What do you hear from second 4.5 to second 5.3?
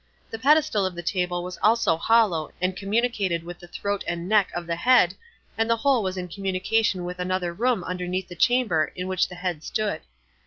of the head,